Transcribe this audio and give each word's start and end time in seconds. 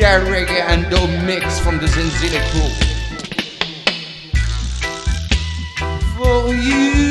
Sky 0.00 0.18
Reggae 0.30 0.62
and 0.62 0.90
Dub 0.90 1.10
Mix 1.26 1.60
from 1.60 1.76
the 1.76 1.84
Zenzile 1.84 2.40
Crew. 2.48 2.70
For 6.16 6.54
you. 6.54 7.09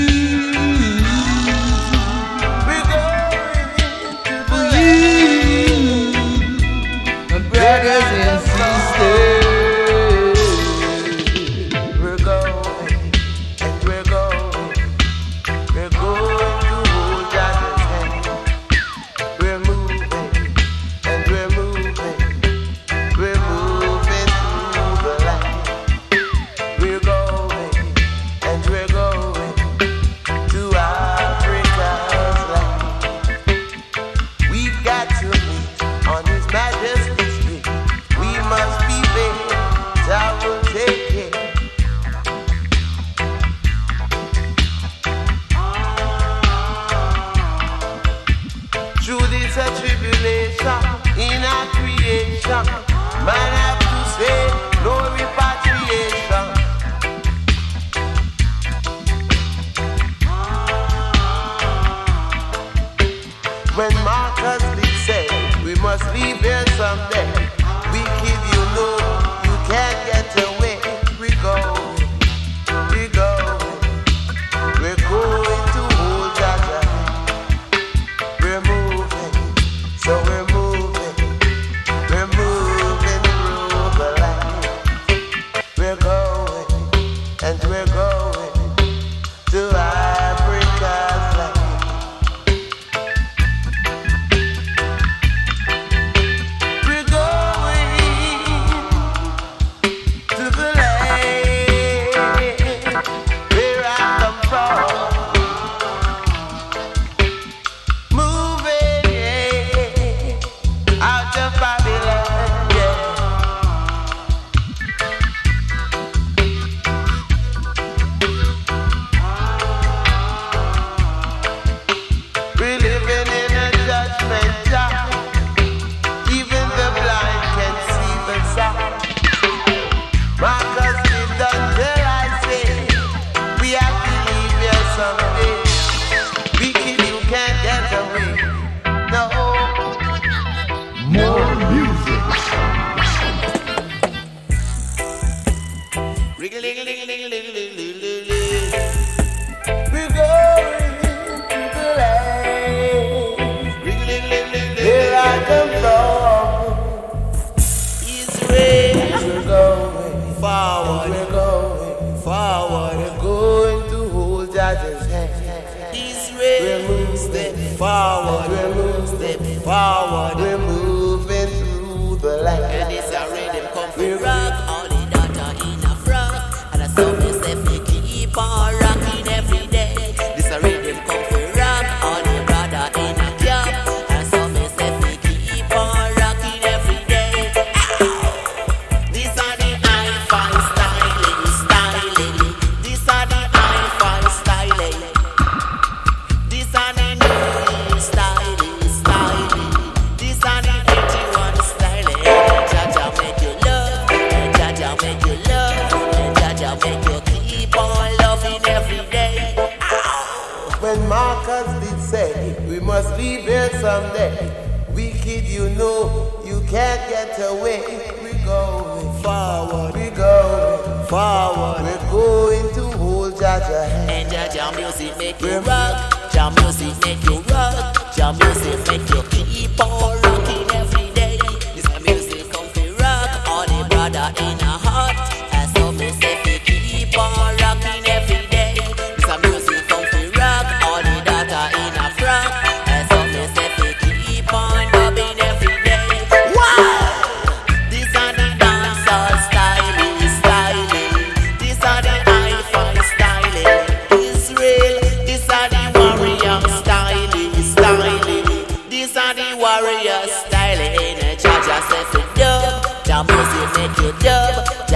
We 212.69 212.79
must 212.79 213.09
rebuild 213.17 213.71
someday. 213.81 214.37
someday. 214.37 214.93
Wicked, 214.93 215.43
you 215.45 215.69
know, 215.71 216.39
you 216.45 216.61
can't 216.69 217.01
get 217.09 217.35
away. 217.39 217.81
We 218.23 218.33
go 218.45 219.11
forward. 219.23 219.95
We 219.95 220.11
go 220.11 221.05
forward. 221.09 221.81
We're 221.81 222.11
going 222.11 222.73
to 222.75 222.97
hold 222.97 223.33
Jaja. 223.33 223.87
And 224.07 224.31
Jaja 224.31 224.75
music 224.75 225.17
make 225.17 225.41
you 225.41 225.57
rock. 225.61 226.31
Jam 226.31 226.53
music 226.61 226.93
make 227.03 227.23
you 227.23 227.39
rock. 227.49 228.15
Jam 228.15 228.37
music 228.37 228.87
make 228.87 229.09
you 229.09 229.23
keep 229.31 229.79
on. 229.79 230.28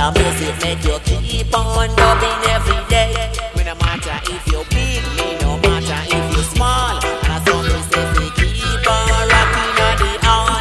your 0.04 0.12
music 0.20 0.56
make 0.64 0.84
you 0.84 1.00
keep 1.06 1.58
on 1.58 1.88
loving 1.96 2.42
every 2.52 2.82
day. 2.90 3.32
We 3.56 3.64
no 3.64 3.74
matter 3.76 4.20
if 4.34 4.44
you 4.52 4.60
big, 4.70 5.04
me 5.16 5.38
no 5.40 5.56
matter 5.64 6.00
if 6.16 6.26
you 6.36 6.44
small. 6.44 7.00
And 7.24 7.32
I 7.32 7.40
saw 7.46 7.62
me 7.64 7.78
say 7.90 8.06
keep 8.36 8.84
on 8.96 9.08
rocking 9.34 9.76
on 9.88 9.96
the 10.04 10.12
all. 10.34 10.60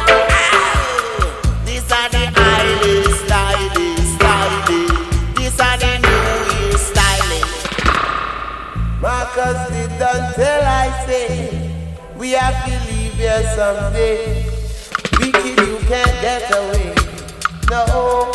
These 1.65 1.91
are 1.91 2.09
the 2.15 2.23
Irish 2.55 3.19
styling, 3.25 4.03
styling. 4.15 4.91
These 5.35 5.59
are 5.59 5.77
the 5.83 5.93
New 6.05 6.23
Year 6.49 6.77
styling. 6.89 7.49
Marcus 9.01 9.59
did 9.73 9.91
until 9.91 10.61
I 10.63 11.03
say 11.05 11.27
we 12.15 12.31
have 12.31 12.63
to 12.65 12.73
leave 12.87 13.13
here 13.15 13.43
someday. 13.57 14.49
We 15.19 15.31
Wicked, 15.31 15.59
you 15.59 15.77
can't 15.89 16.15
get 16.21 16.49
away. 16.55 16.95
No. 17.69 18.32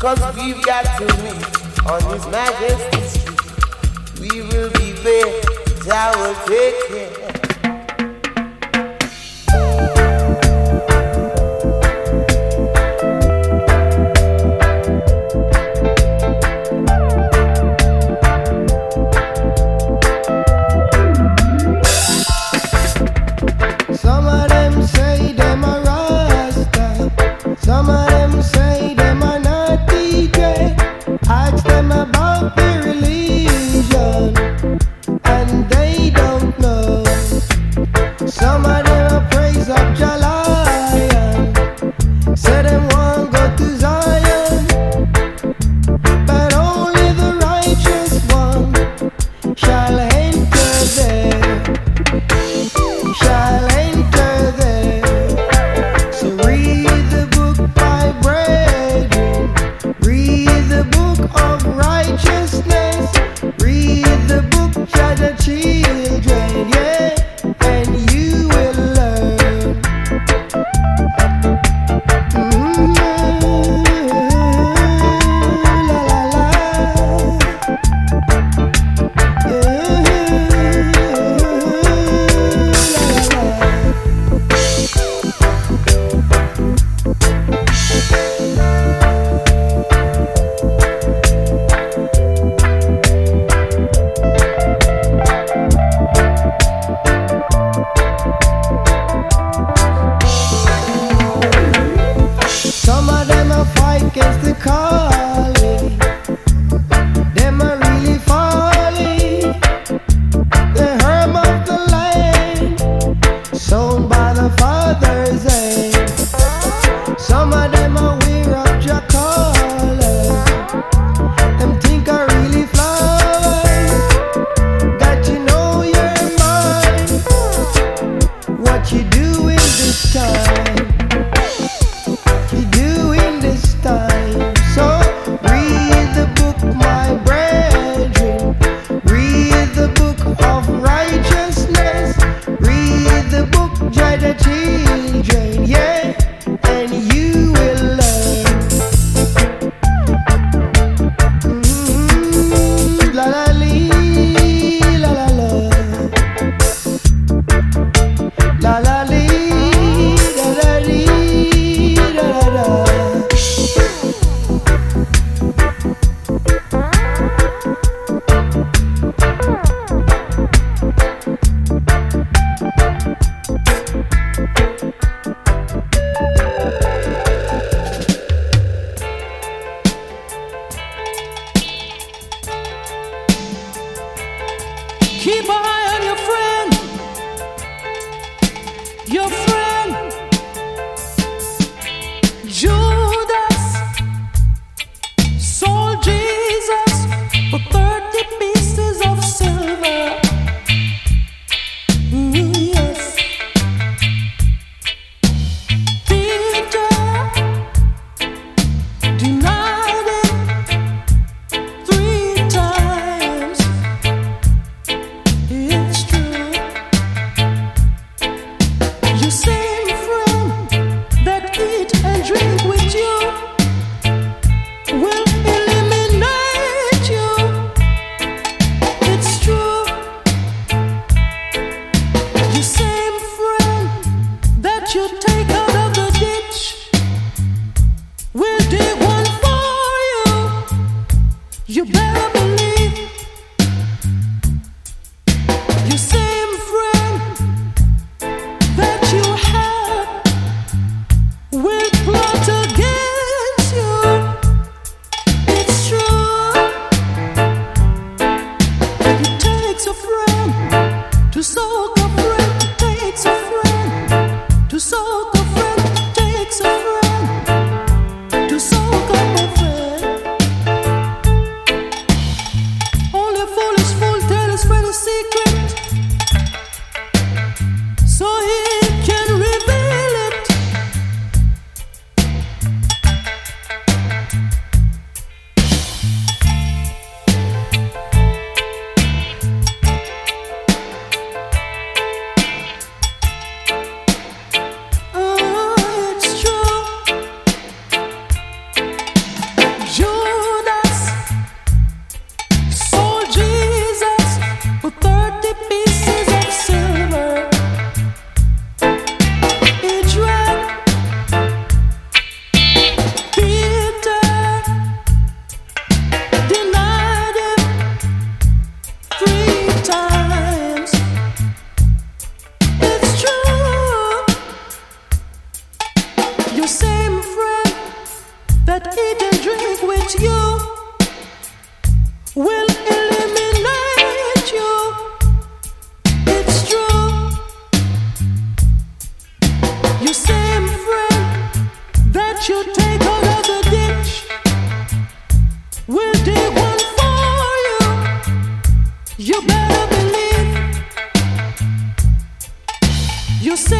Cause 0.00 0.36
we've 0.36 0.62
got 0.64 0.84
to 0.98 1.06
meet 1.22 1.86
on 1.86 2.02
His 2.12 2.26
Majesty's 2.28 3.12
street. 3.20 3.40
We 4.20 4.42
will 4.42 4.70
be 4.72 4.92
there, 4.92 5.40
I 5.90 6.14
will 6.16 6.34
take 6.46 6.88
care. 6.88 7.23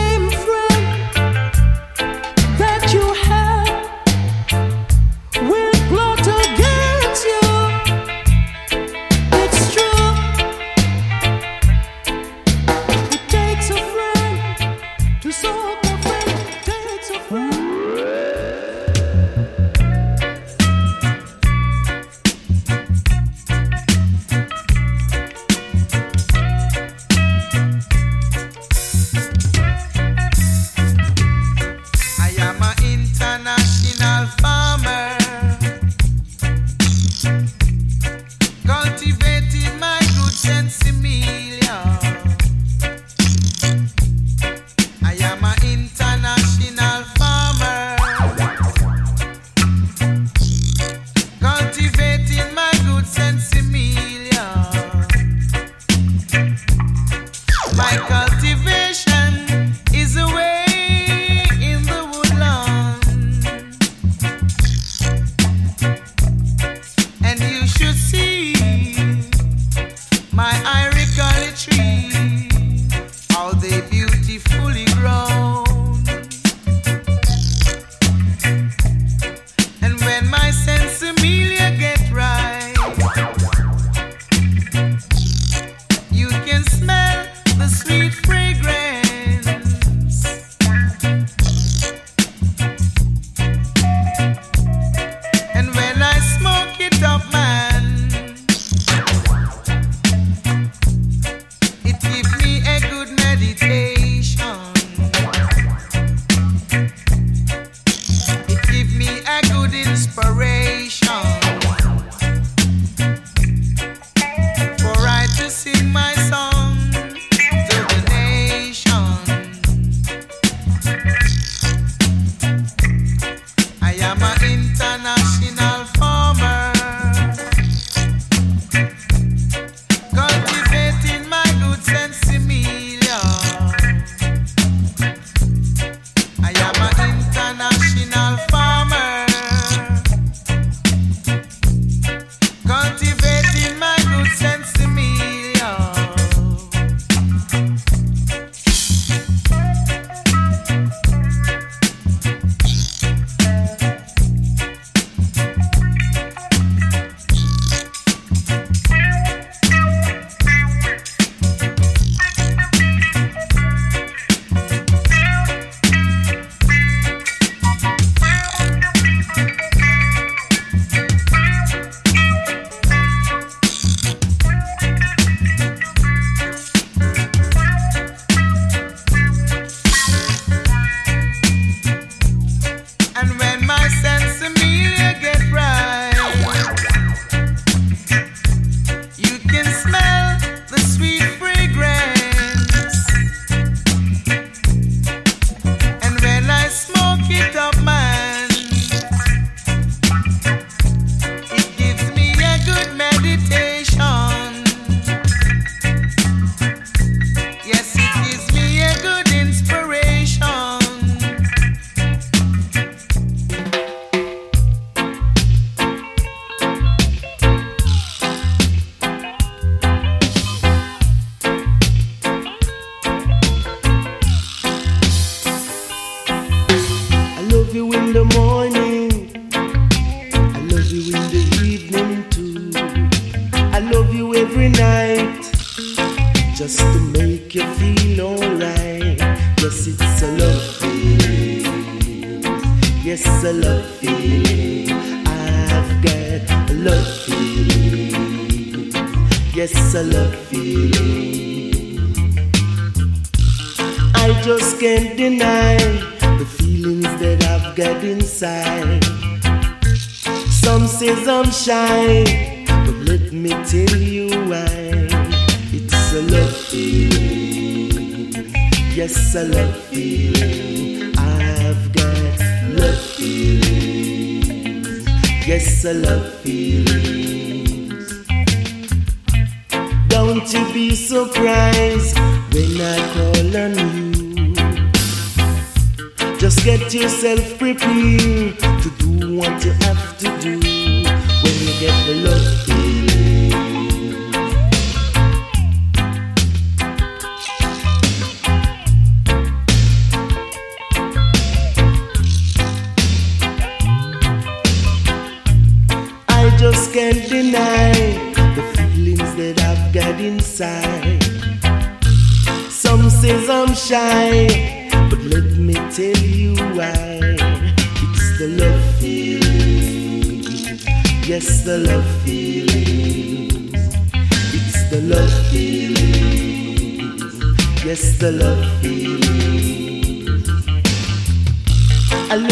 Same 0.05 0.31
friend 0.31 0.64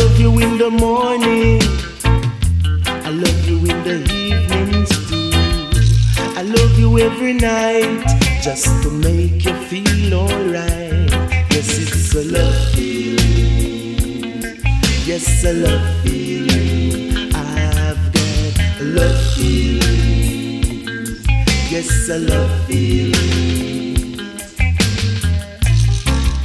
love 0.03 0.19
you 0.19 0.33
in 0.41 0.59
the 0.59 0.71
morning. 0.71 1.61
I 2.85 3.11
love 3.11 3.49
you 3.49 3.59
in 3.71 3.79
the 3.89 3.97
evenings 4.11 4.91
too. 5.09 5.31
I 6.39 6.43
love 6.43 6.79
you 6.79 6.99
every 6.99 7.35
night 7.35 8.05
just 8.43 8.67
to 8.83 8.91
make 8.91 9.45
you 9.45 9.55
feel 9.71 10.15
alright. 10.15 11.11
Yes, 11.53 11.69
it's 11.83 12.15
a 12.15 12.25
love 12.37 12.59
feeling. 12.75 14.41
Yes, 15.05 15.45
a 15.45 15.53
love 15.53 15.87
feeling. 16.03 17.33
I've 17.35 18.03
got 18.17 18.81
a 18.81 18.85
love 18.99 19.21
feeling. 19.35 20.63
Yes, 21.71 22.09
a 22.09 22.19
love 22.19 22.67
feeling. 22.67 24.17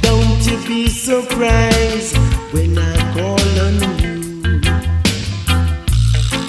Don't 0.02 0.40
you 0.48 0.58
be 0.68 0.86
surprised 0.88 2.16
when 2.52 2.78
I 2.78 2.87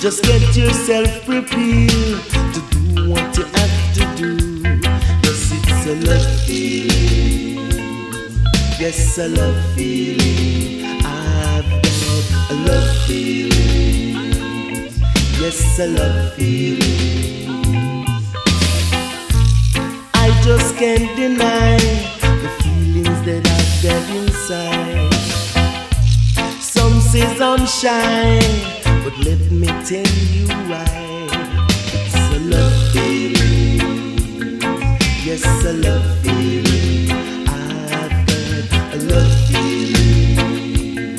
Just 0.02 0.24
get 0.24 0.56
yourself 0.56 1.26
prepared 1.26 1.90
to 2.54 2.62
do 2.72 3.10
what 3.12 3.38
you 3.38 3.44
have 3.44 3.94
to 3.96 4.04
do. 4.16 4.32
Yes, 5.24 5.52
it's 5.52 5.86
a 5.88 5.96
love 6.08 6.42
feeling. 6.46 7.70
Yes, 8.80 9.18
a 9.18 9.28
love 9.28 9.62
feeling. 9.76 10.86
I've 11.04 11.70
got 11.84 12.24
a 12.50 12.54
love 12.66 12.90
feeling. 13.08 14.16
Yes, 15.38 15.80
a 15.80 15.88
love 15.88 16.34
feeling. 16.34 18.06
I 20.14 20.32
just 20.46 20.78
can't 20.78 21.14
deny 21.18 21.78
the 21.78 22.50
feelings 22.64 23.22
that 23.26 23.46
I've 23.46 23.84
got 23.84 24.10
inside. 24.16 25.14
Some 26.62 27.02
says 27.02 27.42
I'm 27.42 27.66
shy, 27.66 28.40
let 29.26 29.52
me 29.52 29.68
tell 29.86 30.14
you 30.34 30.48
why. 30.70 30.86
It's 31.94 32.16
a 32.16 32.40
love 32.40 32.92
feeling. 32.94 34.60
Yes, 35.24 35.44
a 35.66 35.74
love 35.74 36.20
feeling. 36.24 37.12
I've 37.48 38.26
got 38.28 38.94
a 38.94 38.98
love 39.12 39.34
feeling. 39.48 41.18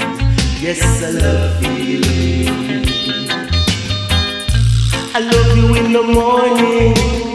Yes, 0.61 1.03
a 1.03 1.13
love 1.13 1.61
feeling. 1.61 2.85
I 5.15 5.21
love 5.21 5.57
you 5.57 5.75
in 5.77 5.93
the 5.93 6.03
morning. 6.03 7.30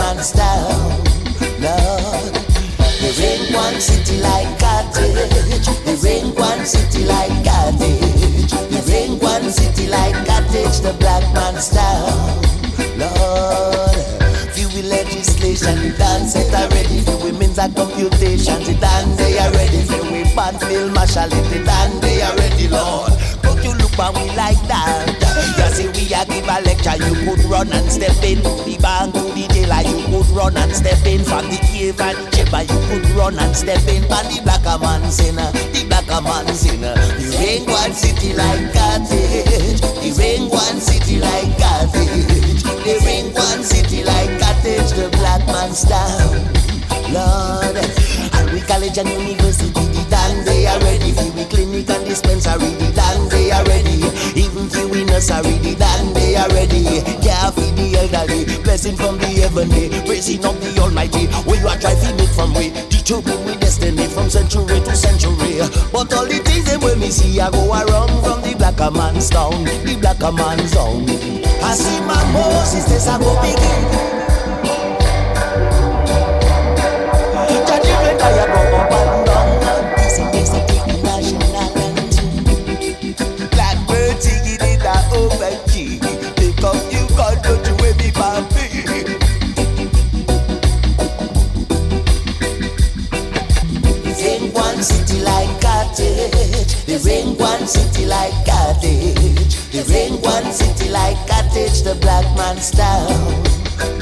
Man's 0.00 0.32
town. 0.32 0.96
Lord. 1.60 2.32
One 3.52 3.80
city 3.80 4.20
like 4.22 4.58
cottage. 4.58 5.66
One 6.36 6.64
city 6.64 7.04
like 7.04 7.44
cottage. 7.44 8.52
One 9.20 9.50
city 9.50 9.88
like 9.88 10.14
cottage. 10.26 10.80
The 10.80 10.96
black 10.98 11.22
man's 11.34 11.68
town. 11.68 12.40
Lord. 12.96 13.96
Few 14.54 14.68
legislation, 14.88 15.94
dance 15.98 16.32
set 16.32 16.54
already. 16.54 17.00
Few 17.00 17.18
women's 17.18 17.58
a 17.58 17.68
computation, 17.68 18.62
the 18.64 18.74
dance 18.80 19.16
they 19.18 19.38
are 19.38 19.52
ready. 19.52 19.82
Few 19.82 20.02
we 20.12 20.24
pan 20.34 20.58
film 20.60 20.94
marshal, 20.94 21.28
the 21.28 21.62
dance 21.64 22.00
they 22.00 22.22
are 22.22 22.36
ready, 22.36 22.68
Lord. 22.68 23.12
But 23.42 23.62
you 23.62 23.74
look 23.74 23.98
and 23.98 24.16
we 24.16 24.34
like 24.34 24.62
that. 24.68 25.19
You 25.58 25.68
see 25.74 25.88
we 25.88 26.12
a 26.14 26.24
give 26.26 26.48
a 26.48 26.56
lecture, 26.66 26.96
you 26.98 27.14
could 27.24 27.44
run 27.46 27.72
and 27.72 27.90
step 27.90 28.16
in. 28.22 28.42
The 28.42 28.76
bank 28.80 29.14
to 29.14 29.22
the 29.32 29.46
jailer, 29.52 29.82
you 29.86 30.02
could 30.10 30.28
run 30.34 30.56
and 30.56 30.72
step 30.74 31.04
in. 31.06 31.24
From 31.24 31.46
the 31.48 31.58
cave 31.70 32.00
and 32.00 32.18
the 32.18 32.26
chamber, 32.34 32.62
you 32.66 32.78
could 32.88 33.06
run 33.16 33.38
and 33.38 33.54
step 33.54 33.82
in. 33.88 34.02
From 34.10 34.26
the 34.28 34.40
black 34.42 34.66
a 34.66 34.78
man 34.78 35.10
sinner, 35.10 35.50
the 35.72 35.84
black 35.88 36.10
a 36.10 36.20
man 36.20 36.46
sinner. 36.54 36.94
The 36.94 37.26
rain 37.38 37.64
one 37.66 37.92
city 37.92 38.34
like 38.34 38.72
cottage. 38.74 39.80
The 39.80 40.10
rain 40.18 40.48
one 40.50 40.80
city 40.80 41.20
like 41.20 41.52
cottage. 41.58 42.62
The 42.62 42.94
rain 43.06 43.32
one 43.34 43.62
city 43.62 44.02
like 44.04 44.32
cottage. 44.40 44.90
The 44.92 45.08
black 45.18 45.46
man's 45.46 45.84
town. 45.84 46.60
Lord, 47.10 47.74
and 47.74 48.50
we 48.52 48.60
college 48.60 48.96
and 48.98 49.08
university, 49.08 49.82
they 50.44 50.66
are 50.66 50.78
ready. 50.80 51.12
For 51.12 51.30
we 51.32 51.44
clinic 51.44 51.90
and 51.90 52.04
dispensary, 52.04 52.74
the 52.80 52.92
done 52.94 53.28
they 53.28 53.50
are 53.50 53.64
ready. 53.64 54.02
Even 54.38 54.68
for 54.68 54.86
we 54.88 55.04
nursery, 55.04 55.58
the 55.62 55.74
done 55.78 56.12
they 56.14 56.36
are 56.36 56.48
ready. 56.50 57.02
Care 57.22 57.50
for 57.52 57.68
the 57.76 57.86
elderly, 58.00 58.44
blessing 58.62 58.96
from 58.96 59.18
the 59.18 59.26
heavenly, 59.26 59.88
praising 60.06 60.44
of 60.44 60.56
the 60.60 60.80
Almighty. 60.80 61.28
You 61.60 61.68
are 61.68 61.76
driving 61.76 62.18
it 62.18 62.32
from 62.32 62.54
way, 62.54 62.70
determine 62.88 63.44
we 63.44 63.54
destiny 63.56 64.06
from 64.06 64.30
century 64.30 64.80
to 64.80 64.96
century. 64.96 65.60
But 65.92 66.12
all 66.14 66.24
the 66.24 66.40
things 66.40 66.64
that 66.72 66.80
when 66.82 66.98
me 66.98 67.10
see, 67.10 67.38
I 67.38 67.50
go 67.50 67.68
around 67.68 68.08
from 68.24 68.40
the 68.40 68.56
black 68.56 68.80
man's 68.92 69.28
town, 69.28 69.64
the 69.64 69.98
black 70.00 70.20
man's 70.32 70.72
town. 70.72 71.04
I 71.60 71.74
see 71.74 72.00
my 72.08 72.16
Moses, 72.32 72.86
this 72.86 73.06
I 73.06 73.18
go 73.18 73.36
begin. 73.42 74.19
The 96.90 96.98
rain 97.06 97.38
one 97.38 97.68
city 97.68 98.04
like 98.04 98.34
cottage. 98.44 99.54
The 99.70 99.86
rain 99.94 100.20
one 100.22 100.52
city 100.52 100.90
like 100.90 101.16
cottage. 101.28 101.82
The 101.82 101.94
black 101.94 102.26
man's 102.36 102.72
town. 102.72 103.14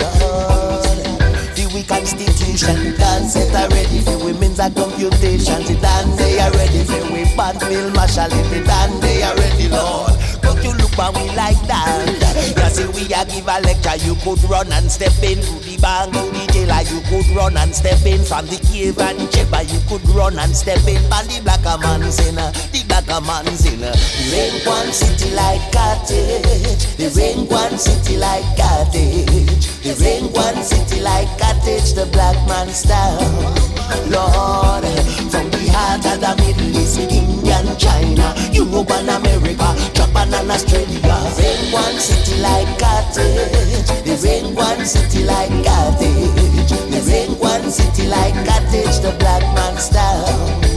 Lord. 0.01 1.05
The 1.53 1.71
we 1.75 1.83
constitution 1.83 2.97
dance 2.97 3.35
set 3.35 3.55
already. 3.55 3.99
The 3.99 4.17
women's 4.25 4.59
a 4.59 4.71
computation. 4.71 5.65
The 5.69 5.77
dance 5.83 6.17
they 6.17 6.41
are 6.41 6.51
ready. 6.53 6.81
The 6.81 7.11
we 7.13 7.25
band 7.37 7.61
mill 7.69 7.91
marshal 7.91 8.25
it. 8.25 8.49
The 8.49 8.65
dance 8.65 9.01
they 9.01 9.23
are 9.23 9.37
ready, 9.37 9.69
Lord. 9.69 10.17
But 10.49 10.65
you 10.65 10.73
look 10.81 10.97
and 10.97 11.13
we 11.13 11.29
like 11.37 11.61
that. 11.69 12.09
You 12.57 12.69
see 12.73 12.89
we 12.97 13.05
a 13.13 13.21
give 13.29 13.45
a 13.45 13.61
lecture. 13.61 14.01
You 14.01 14.17
could 14.25 14.41
run 14.49 14.73
and 14.73 14.91
step 14.91 15.13
in 15.21 15.37
to 15.45 15.55
the 15.61 15.77
bank 15.77 16.17
to 16.17 16.25
the 16.25 16.43
jailer. 16.49 16.81
You 16.89 17.05
could 17.05 17.29
run 17.37 17.57
and 17.61 17.75
step 17.77 18.01
in 18.09 18.25
from 18.25 18.47
the 18.49 18.57
cave 18.73 18.97
and 18.97 19.21
chamber. 19.29 19.61
You 19.69 19.77
could 19.93 20.01
run 20.17 20.39
and 20.41 20.57
step 20.57 20.81
in 20.89 21.05
from 21.13 21.29
the 21.29 21.45
black 21.45 21.61
a 21.69 21.77
man 21.77 22.01
sinner. 22.11 22.49
The 22.73 22.81
black 22.89 23.13
a 23.13 23.21
man 23.21 23.45
sinner. 23.61 23.93
The 23.93 24.25
rain 24.33 24.57
one 24.65 24.89
city 24.89 25.37
like 25.37 25.61
cottage. 25.69 26.97
The 26.97 27.13
rain 27.13 27.45
one 27.45 27.77
city 27.77 28.17
like 28.17 28.49
cottage. 28.57 29.69
The 29.85 29.93
rain 30.01 30.33
one 30.33 30.65
city 30.65 31.05
like 31.05 31.29
cottage. 31.37 31.93
The 31.93 32.09
black 32.09 32.41
man's 32.49 32.89
town. 32.89 33.21
Lord, 34.09 34.85
from 35.29 35.48
of 35.75 36.21
the 36.21 36.35
Middle 36.39 36.77
East, 36.77 36.99
India 36.99 37.59
China, 37.79 38.35
Europe 38.53 38.91
and 38.91 39.11
America, 39.11 39.69
Japan 39.95 40.33
and 40.35 40.51
Australia. 40.51 41.17
Rain 41.39 41.73
one 41.73 41.99
city 41.99 42.41
like 42.41 42.79
cottage. 42.79 43.87
The 44.05 44.15
rain 44.25 44.55
one 44.55 44.85
city 44.85 45.25
like 45.25 45.51
cottage. 45.65 46.71
The 46.91 47.01
rain 47.09 47.39
one 47.39 47.71
city 47.71 48.07
like 48.09 48.35
cottage. 48.47 48.99
The 49.01 49.15
black 49.19 49.43
man's 49.55 49.89
town. 49.91 50.68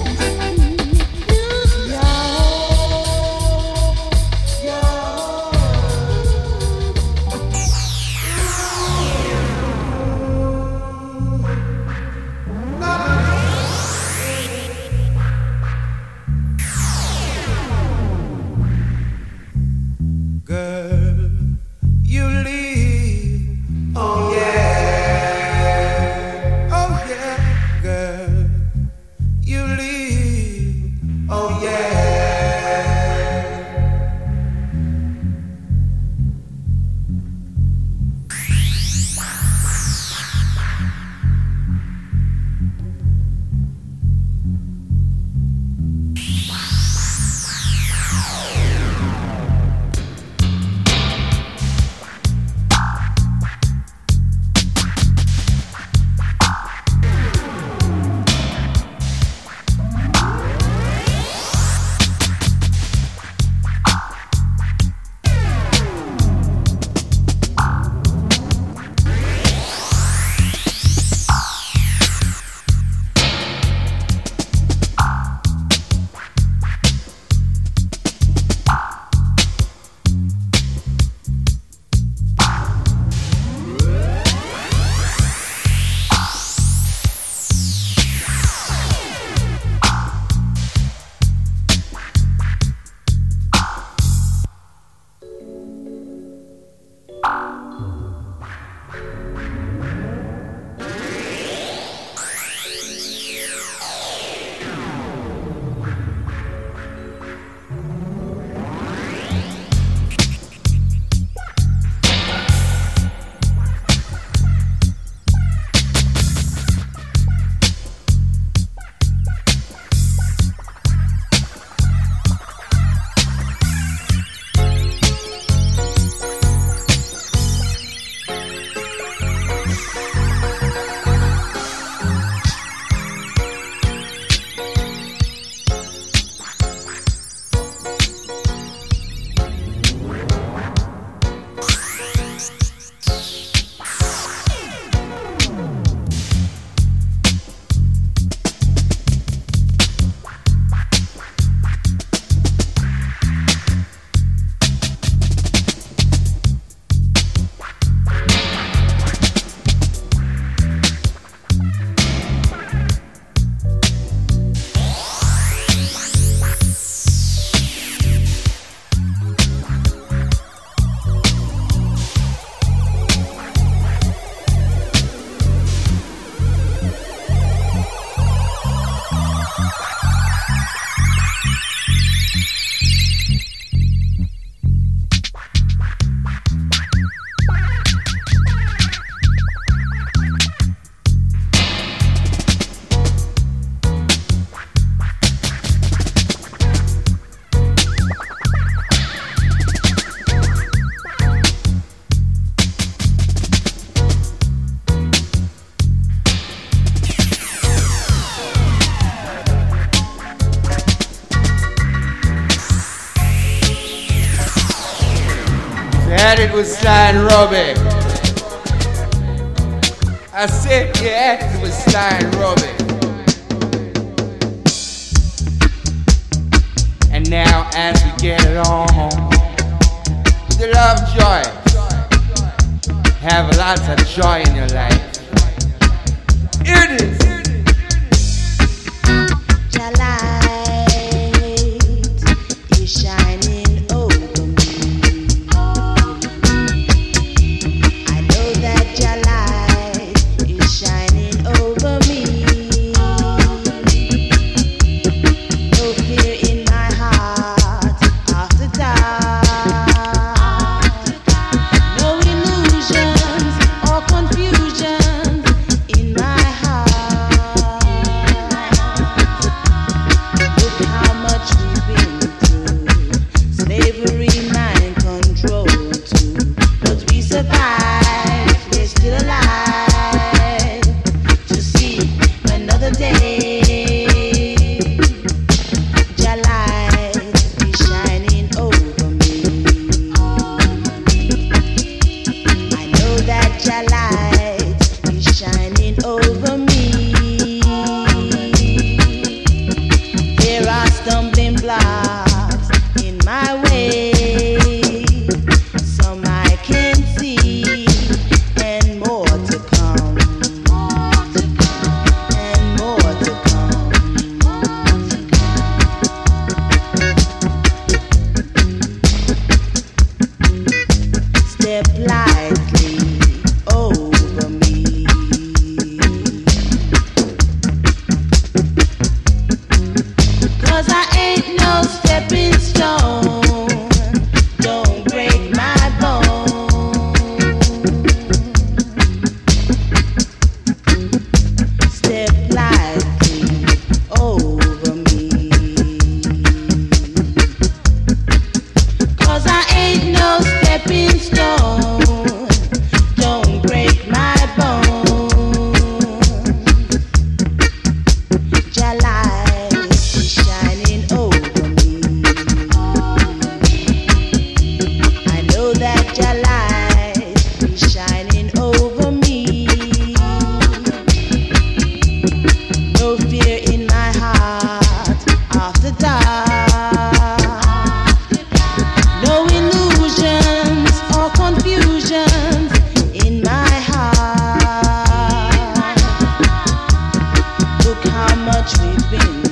How 388.21 388.35
much 388.35 388.77
we've 388.77 389.09
been 389.09 389.50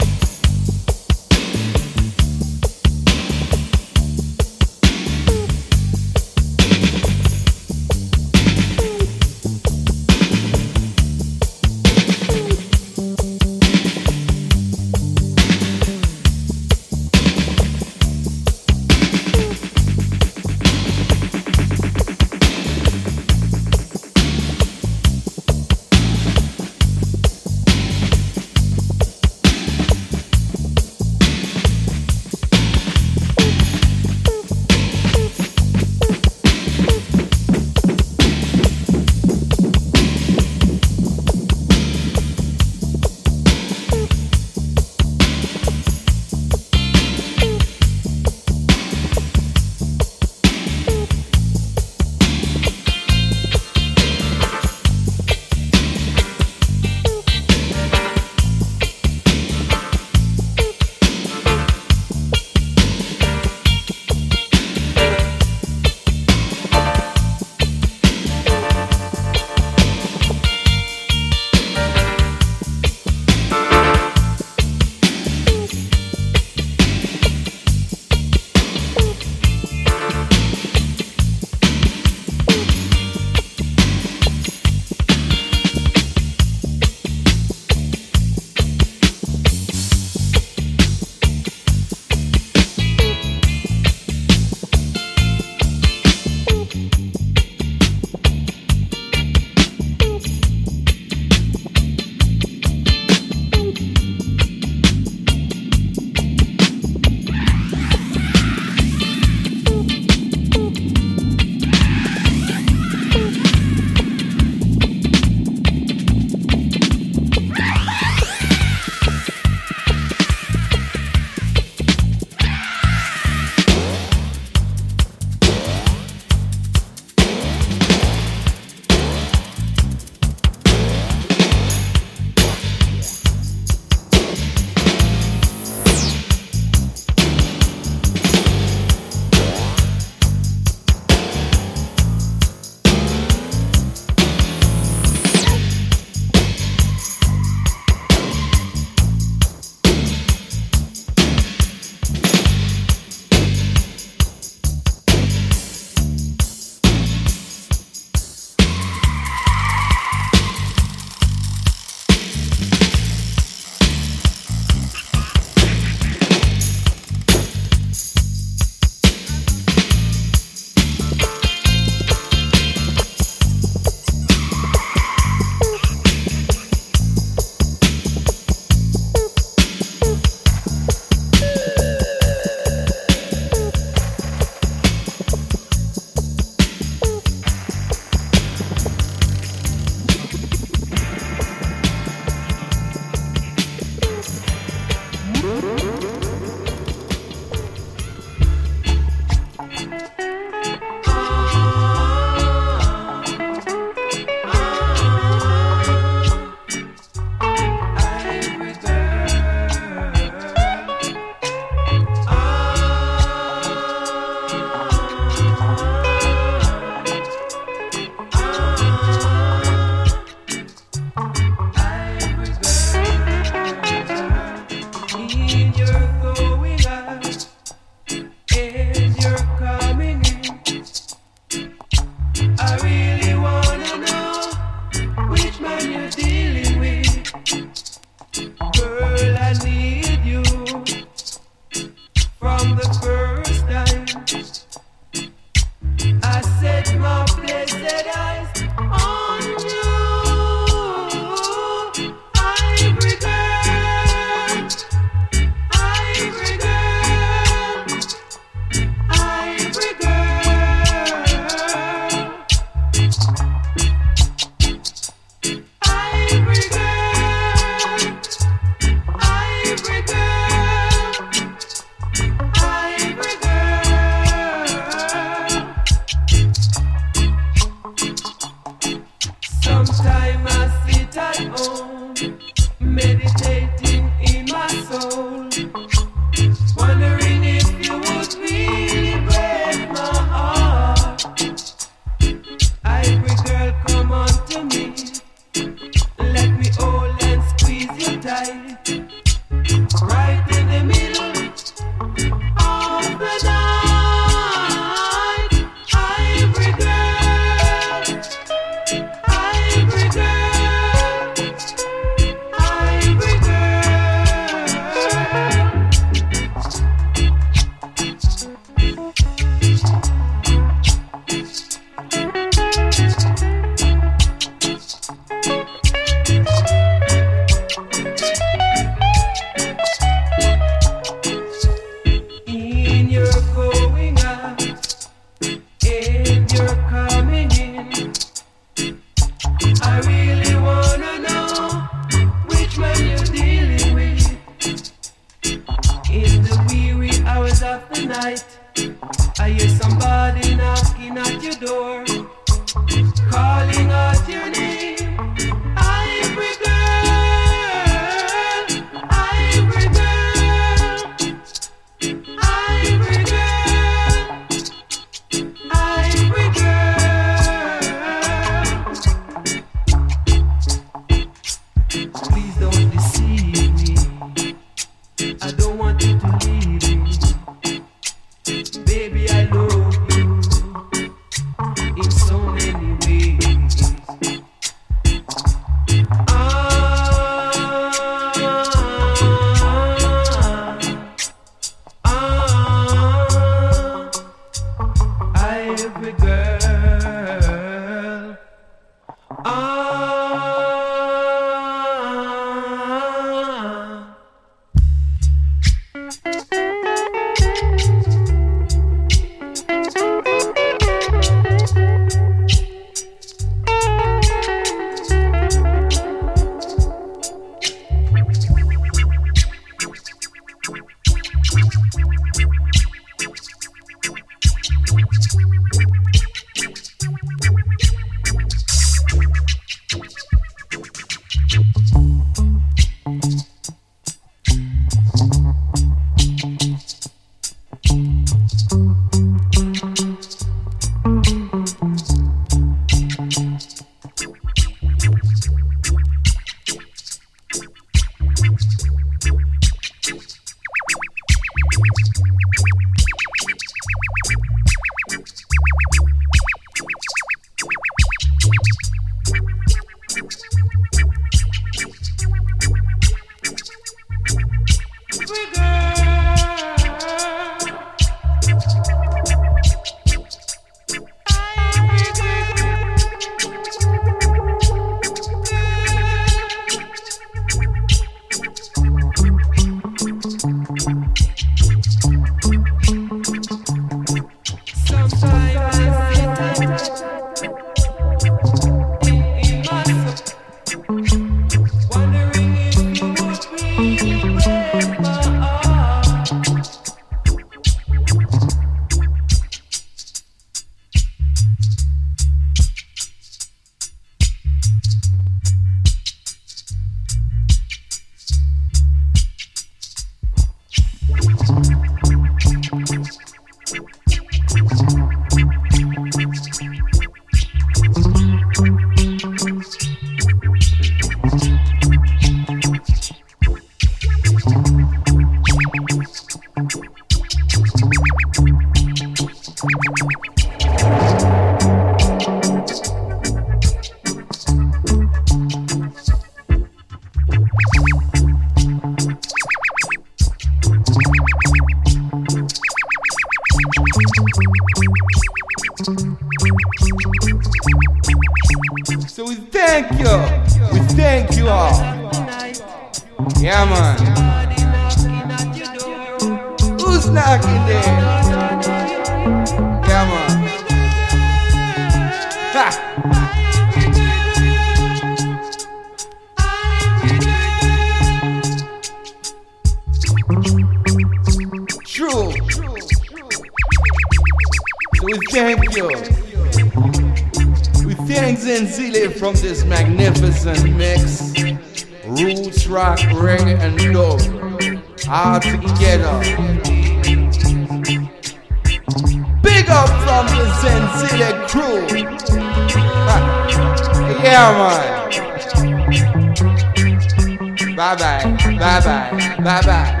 bye, 598.84 599.10
bye 599.38 599.62
bye, 599.62 600.00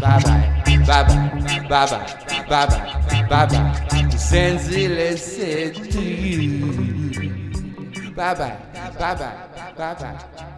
bye 0.00 0.20
bye, 0.20 0.44
bye 0.86 1.02
bye, 1.02 1.28
bye 1.68 1.86
bye, 1.86 2.06
bye 2.48 2.66
bye, 2.66 3.26
bye 3.28 3.46
bye. 3.46 3.46
bye. 3.46 3.72
he 4.68 4.88
listened 4.88 5.74
to 5.92 6.00
you, 6.02 6.70
bye 8.14 8.34
bye, 8.34 8.56
bye 8.98 9.14
bye, 9.14 9.34
bye 9.76 9.94
bye. 9.94 10.48